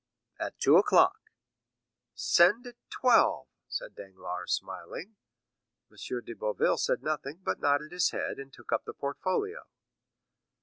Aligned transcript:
"At 0.39 0.57
two 0.59 0.77
o'clock." 0.77 1.29
"Send 2.15 2.65
at 2.65 2.75
twelve," 2.89 3.49
said 3.67 3.93
Danglars, 3.93 4.51
smiling. 4.53 5.17
M. 5.91 6.21
de 6.25 6.33
Boville 6.33 6.77
said 6.77 7.03
nothing, 7.03 7.41
but 7.43 7.59
nodded 7.59 7.91
his 7.91 8.09
head, 8.09 8.39
and 8.39 8.51
took 8.51 8.71
up 8.71 8.85
the 8.85 8.93
portfolio. 8.95 9.61